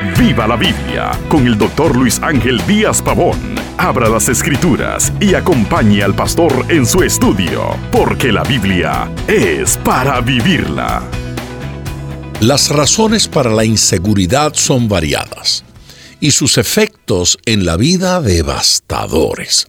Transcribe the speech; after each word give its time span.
Viva 0.00 0.46
la 0.46 0.54
Biblia 0.54 1.10
con 1.28 1.44
el 1.44 1.58
doctor 1.58 1.96
Luis 1.96 2.20
Ángel 2.22 2.64
Díaz 2.68 3.02
Pavón. 3.02 3.36
Abra 3.78 4.08
las 4.08 4.28
escrituras 4.28 5.12
y 5.18 5.34
acompañe 5.34 6.04
al 6.04 6.14
pastor 6.14 6.66
en 6.68 6.86
su 6.86 7.02
estudio, 7.02 7.76
porque 7.90 8.30
la 8.30 8.44
Biblia 8.44 9.10
es 9.26 9.76
para 9.78 10.20
vivirla. 10.20 11.02
Las 12.38 12.68
razones 12.68 13.26
para 13.26 13.50
la 13.50 13.64
inseguridad 13.64 14.54
son 14.54 14.88
variadas 14.88 15.64
y 16.20 16.30
sus 16.30 16.58
efectos 16.58 17.36
en 17.44 17.66
la 17.66 17.76
vida 17.76 18.20
devastadores. 18.20 19.66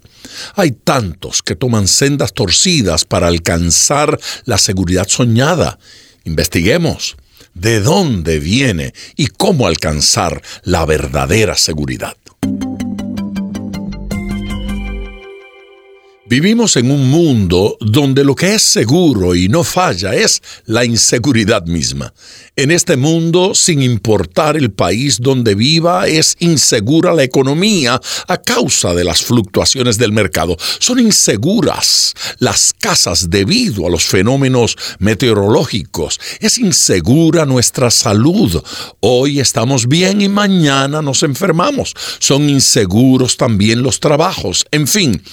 Hay 0.56 0.74
tantos 0.74 1.42
que 1.42 1.56
toman 1.56 1.88
sendas 1.88 2.34
torcidas 2.34 3.04
para 3.04 3.26
alcanzar 3.28 4.20
la 4.46 4.60
seguridad 4.60 5.08
soñada. 5.08 5.80
Investiguemos 6.24 7.18
de 7.54 7.80
dónde 7.80 8.40
viene 8.40 8.94
y 9.16 9.28
cómo 9.28 9.68
alcanzar 9.68 10.42
la 10.64 10.86
verdadera 10.86 11.56
seguridad. 11.56 12.16
Vivimos 16.30 16.76
en 16.76 16.92
un 16.92 17.10
mundo 17.10 17.76
donde 17.82 18.24
lo 18.24 18.36
que 18.36 18.54
es 18.54 18.62
seguro 18.62 19.34
y 19.34 19.50
no 19.50 19.64
falla 19.64 20.14
es 20.14 20.44
la 20.68 20.86
inseguridad 20.86 21.66
misma. 21.66 22.14
En 22.56 22.70
este 22.70 22.98
mundo, 22.98 23.56
sin 23.56 23.82
importar 23.82 24.56
el 24.56 24.70
país 24.70 25.18
donde 25.20 25.56
viva, 25.56 26.08
es 26.08 26.36
insegura 26.38 27.14
la 27.14 27.24
economía 27.24 28.00
a 28.28 28.38
causa 28.38 28.94
de 28.94 29.06
las 29.06 29.24
fluctuaciones 29.24 29.98
del 29.98 30.12
mercado. 30.12 30.56
Son 30.78 31.00
inseguras 31.00 32.14
las 32.38 32.74
casas 32.78 33.32
debido 33.32 33.88
a 33.88 33.90
los 33.90 34.04
fenómenos 34.04 34.78
meteorológicos. 35.00 36.20
Es 36.40 36.60
insegura 36.60 37.48
nuestra 37.48 37.90
salud. 37.90 38.62
Hoy 39.00 39.40
estamos 39.40 39.88
bien 39.88 40.22
y 40.22 40.30
mañana 40.30 41.02
nos 41.02 41.24
enfermamos. 41.24 41.96
Son 42.20 42.48
inseguros 42.48 43.36
también 43.36 43.82
los 43.82 44.00
trabajos. 44.00 44.68
En 44.70 44.88
fin, 44.88 45.24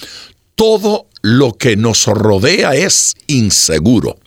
todo 0.57 1.07
lo 1.21 1.53
que 1.53 1.77
nos 1.77 2.07
rodea 2.07 2.73
es 2.75 3.13
inseguro. 3.27 4.19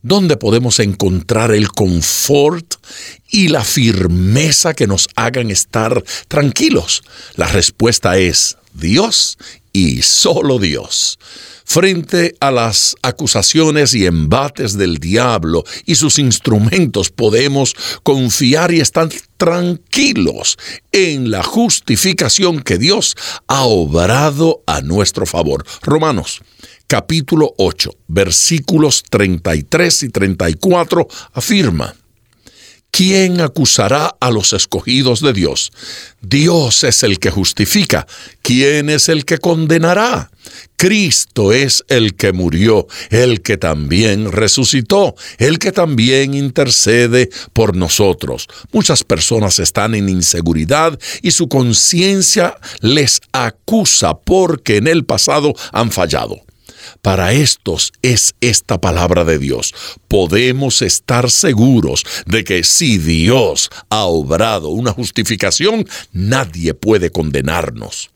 ¿Dónde 0.00 0.36
podemos 0.36 0.78
encontrar 0.78 1.50
el 1.50 1.68
confort 1.68 2.76
y 3.28 3.48
la 3.48 3.64
firmeza 3.64 4.74
que 4.74 4.86
nos 4.86 5.08
hagan 5.16 5.50
estar 5.50 6.04
tranquilos? 6.28 7.02
La 7.34 7.48
respuesta 7.48 8.16
es 8.16 8.56
Dios 8.74 9.38
y 9.72 10.02
solo 10.02 10.60
Dios. 10.60 11.18
Frente 11.68 12.36
a 12.38 12.52
las 12.52 12.94
acusaciones 13.02 13.92
y 13.92 14.06
embates 14.06 14.78
del 14.78 14.98
diablo 14.98 15.64
y 15.84 15.96
sus 15.96 16.20
instrumentos 16.20 17.10
podemos 17.10 17.74
confiar 18.04 18.72
y 18.72 18.80
estar 18.80 19.08
tranquilos 19.36 20.58
en 20.92 21.32
la 21.32 21.42
justificación 21.42 22.62
que 22.62 22.78
Dios 22.78 23.16
ha 23.48 23.64
obrado 23.64 24.62
a 24.66 24.80
nuestro 24.80 25.26
favor. 25.26 25.66
Romanos 25.82 26.40
capítulo 26.86 27.52
8 27.58 27.90
versículos 28.06 29.02
33 29.10 30.04
y 30.04 30.08
34 30.10 31.08
afirma. 31.32 31.96
¿Quién 32.96 33.42
acusará 33.42 34.16
a 34.18 34.30
los 34.30 34.54
escogidos 34.54 35.20
de 35.20 35.34
Dios? 35.34 35.70
Dios 36.22 36.82
es 36.82 37.02
el 37.02 37.18
que 37.18 37.30
justifica. 37.30 38.06
¿Quién 38.40 38.88
es 38.88 39.10
el 39.10 39.26
que 39.26 39.36
condenará? 39.36 40.30
Cristo 40.76 41.52
es 41.52 41.84
el 41.88 42.16
que 42.16 42.32
murió, 42.32 42.86
el 43.10 43.42
que 43.42 43.58
también 43.58 44.32
resucitó, 44.32 45.14
el 45.36 45.58
que 45.58 45.72
también 45.72 46.32
intercede 46.32 47.28
por 47.52 47.76
nosotros. 47.76 48.48
Muchas 48.72 49.04
personas 49.04 49.58
están 49.58 49.94
en 49.94 50.08
inseguridad 50.08 50.98
y 51.20 51.32
su 51.32 51.50
conciencia 51.50 52.56
les 52.80 53.20
acusa 53.32 54.16
porque 54.16 54.78
en 54.78 54.86
el 54.86 55.04
pasado 55.04 55.52
han 55.70 55.90
fallado. 55.92 56.45
Para 57.02 57.32
estos 57.32 57.92
es 58.02 58.34
esta 58.40 58.80
palabra 58.80 59.24
de 59.24 59.38
Dios. 59.38 59.74
Podemos 60.08 60.82
estar 60.82 61.30
seguros 61.30 62.04
de 62.26 62.44
que 62.44 62.64
si 62.64 62.98
Dios 62.98 63.70
ha 63.90 64.04
obrado 64.04 64.68
una 64.68 64.92
justificación, 64.92 65.86
nadie 66.12 66.74
puede 66.74 67.10
condenarnos 67.10 68.10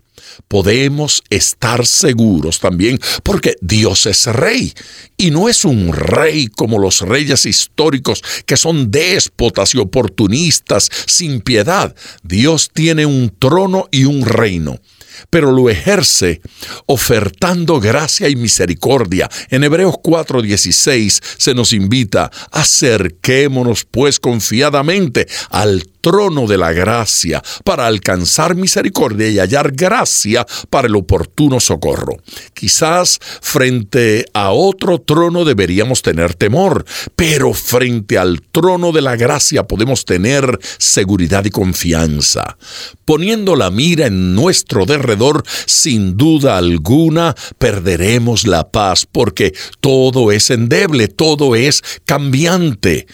podemos 0.48 1.22
estar 1.30 1.86
seguros 1.86 2.60
también 2.60 2.98
porque 3.22 3.56
Dios 3.60 4.06
es 4.06 4.26
rey 4.26 4.72
y 5.16 5.30
no 5.30 5.48
es 5.48 5.64
un 5.64 5.92
rey 5.92 6.46
como 6.48 6.78
los 6.78 7.02
reyes 7.02 7.46
históricos 7.46 8.22
que 8.46 8.56
son 8.56 8.90
déspotas 8.90 9.74
y 9.74 9.78
oportunistas 9.78 10.90
sin 11.06 11.40
piedad. 11.40 11.94
Dios 12.22 12.70
tiene 12.72 13.06
un 13.06 13.34
trono 13.38 13.88
y 13.90 14.04
un 14.04 14.24
reino 14.24 14.80
pero 15.28 15.52
lo 15.52 15.68
ejerce 15.68 16.40
ofertando 16.86 17.80
gracia 17.80 18.28
y 18.28 18.36
misericordia. 18.36 19.28
En 19.50 19.64
Hebreos 19.64 19.96
4:16 20.02 21.20
se 21.36 21.54
nos 21.54 21.72
invita, 21.72 22.30
acerquémonos 22.50 23.84
pues 23.84 24.18
confiadamente 24.18 25.26
al 25.50 25.84
trono 26.00 26.46
de 26.46 26.58
la 26.58 26.72
gracia 26.72 27.42
para 27.64 27.86
alcanzar 27.86 28.54
misericordia 28.54 29.28
y 29.28 29.38
hallar 29.38 29.72
gracia 29.72 30.46
para 30.68 30.88
el 30.88 30.96
oportuno 30.96 31.60
socorro. 31.60 32.16
Quizás 32.54 33.18
frente 33.40 34.26
a 34.32 34.50
otro 34.50 35.00
trono 35.00 35.44
deberíamos 35.44 36.02
tener 36.02 36.34
temor, 36.34 36.84
pero 37.16 37.52
frente 37.52 38.18
al 38.18 38.42
trono 38.42 38.92
de 38.92 39.02
la 39.02 39.16
gracia 39.16 39.66
podemos 39.66 40.04
tener 40.04 40.58
seguridad 40.78 41.44
y 41.44 41.50
confianza. 41.50 42.56
Poniendo 43.04 43.56
la 43.56 43.70
mira 43.70 44.06
en 44.06 44.34
nuestro 44.34 44.86
derredor, 44.86 45.44
sin 45.66 46.16
duda 46.16 46.56
alguna 46.56 47.34
perderemos 47.58 48.46
la 48.46 48.70
paz 48.70 49.06
porque 49.10 49.52
todo 49.80 50.32
es 50.32 50.50
endeble, 50.50 51.08
todo 51.08 51.56
es 51.56 51.82
cambiante. 52.04 53.06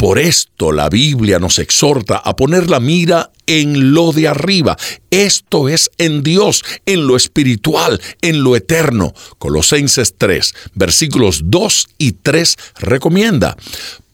Por 0.00 0.18
esto 0.18 0.72
la 0.72 0.88
Biblia 0.88 1.38
nos 1.38 1.58
exhorta 1.58 2.16
a 2.16 2.34
poner 2.34 2.70
la 2.70 2.80
mira 2.80 3.32
en 3.46 3.92
lo 3.92 4.12
de 4.12 4.28
arriba. 4.28 4.78
Esto 5.10 5.68
es 5.68 5.90
en 5.98 6.22
Dios, 6.22 6.64
en 6.86 7.06
lo 7.06 7.16
espiritual, 7.16 8.00
en 8.22 8.42
lo 8.42 8.56
eterno. 8.56 9.12
Colosenses 9.38 10.14
3, 10.16 10.54
versículos 10.72 11.42
2 11.44 11.88
y 11.98 12.12
3 12.12 12.56
recomienda 12.76 13.58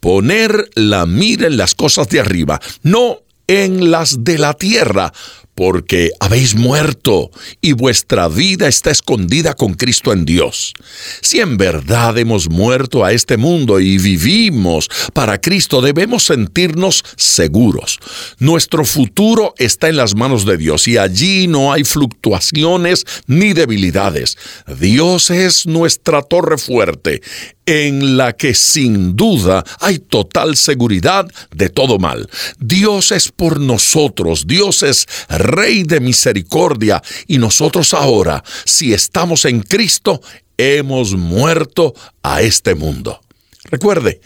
poner 0.00 0.68
la 0.74 1.06
mira 1.06 1.46
en 1.46 1.56
las 1.56 1.76
cosas 1.76 2.08
de 2.08 2.18
arriba, 2.18 2.60
no 2.82 3.20
en 3.46 3.92
las 3.92 4.24
de 4.24 4.38
la 4.38 4.54
tierra, 4.54 5.12
porque 5.56 6.12
habéis 6.20 6.54
muerto 6.54 7.30
y 7.60 7.72
vuestra 7.72 8.28
vida 8.28 8.68
está 8.68 8.90
escondida 8.90 9.54
con 9.54 9.74
Cristo 9.74 10.12
en 10.12 10.24
Dios. 10.24 10.74
Si 11.22 11.40
en 11.40 11.56
verdad 11.56 12.16
hemos 12.18 12.48
muerto 12.48 13.04
a 13.04 13.12
este 13.12 13.38
mundo 13.38 13.80
y 13.80 13.96
vivimos 13.98 14.88
para 15.14 15.40
Cristo, 15.40 15.80
debemos 15.80 16.26
sentirnos 16.26 17.02
seguros. 17.16 17.98
Nuestro 18.38 18.84
futuro 18.84 19.54
está 19.56 19.88
en 19.88 19.96
las 19.96 20.14
manos 20.14 20.44
de 20.44 20.58
Dios 20.58 20.86
y 20.86 20.98
allí 20.98 21.48
no 21.48 21.72
hay 21.72 21.84
fluctuaciones 21.84 23.04
ni 23.26 23.54
debilidades. 23.54 24.36
Dios 24.78 25.30
es 25.30 25.66
nuestra 25.66 26.20
torre 26.20 26.58
fuerte 26.58 27.22
en 27.66 28.16
la 28.16 28.34
que 28.34 28.54
sin 28.54 29.16
duda 29.16 29.64
hay 29.80 29.98
total 29.98 30.56
seguridad 30.56 31.26
de 31.50 31.68
todo 31.68 31.98
mal. 31.98 32.28
Dios 32.58 33.10
es 33.10 33.32
por 33.32 33.60
nosotros, 33.60 34.46
Dios 34.46 34.84
es 34.84 35.06
Rey 35.46 35.82
de 35.84 36.00
misericordia, 36.00 37.02
y 37.26 37.38
nosotros 37.38 37.94
ahora, 37.94 38.42
si 38.64 38.92
estamos 38.92 39.44
en 39.44 39.60
Cristo, 39.60 40.20
hemos 40.56 41.14
muerto 41.14 41.94
a 42.22 42.42
este 42.42 42.74
mundo. 42.74 43.20
Recuerde, 43.64 44.20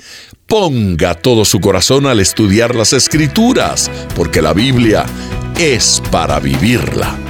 ponga 0.47 1.15
todo 1.15 1.45
su 1.45 1.61
corazón 1.61 2.07
al 2.07 2.21
estudiar 2.21 2.75
las 2.75 2.93
escrituras, 2.93 3.91
porque 4.15 4.43
la 4.43 4.53
Biblia 4.53 5.07
es 5.59 6.03
para 6.11 6.41
vivirla. 6.41 7.30